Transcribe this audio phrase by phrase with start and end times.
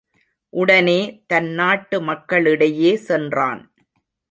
[0.53, 1.23] உடனே
[1.27, 3.61] தன் நாட்டு மக்களிடையே சென்றான்.